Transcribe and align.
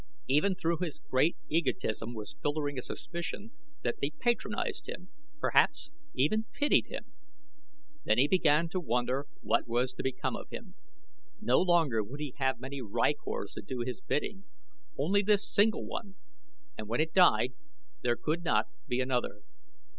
Even 0.27 0.55
through 0.55 0.77
his 0.81 0.97
great 0.97 1.37
egotism 1.47 2.15
was 2.15 2.35
filtering 2.41 2.79
a 2.79 2.81
suspicion 2.81 3.51
that 3.83 3.97
they 4.01 4.09
patronized 4.09 4.89
him; 4.89 5.09
perhaps 5.39 5.91
even 6.15 6.47
pitied 6.53 6.87
him. 6.87 7.05
Then 8.03 8.17
he 8.17 8.27
began 8.27 8.67
to 8.69 8.79
wonder 8.79 9.27
what 9.41 9.67
was 9.67 9.93
to 9.93 10.01
become 10.03 10.35
of 10.35 10.49
him. 10.49 10.73
No 11.39 11.61
longer 11.61 12.01
would 12.01 12.19
he 12.19 12.33
have 12.37 12.59
many 12.59 12.81
rykors 12.81 13.53
to 13.53 13.61
do 13.61 13.81
his 13.81 14.01
bidding. 14.01 14.45
Only 14.97 15.21
this 15.21 15.47
single 15.47 15.85
one 15.85 16.15
and 16.75 16.87
when 16.87 16.99
it 16.99 17.13
died 17.13 17.53
there 18.01 18.15
could 18.17 18.43
not 18.43 18.69
be 18.87 19.01
another. 19.01 19.43